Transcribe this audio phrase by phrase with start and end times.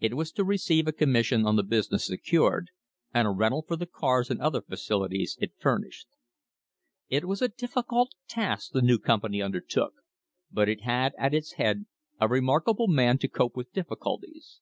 [0.00, 2.70] It was to receive a commission on the business secured,
[3.12, 6.08] and a rental for the cars and other facilities it furnished.
[7.10, 9.92] It was a difficult task the new company undertook,
[10.50, 11.84] but it had at its head
[12.18, 14.60] a remarkable man to cope with difficulties.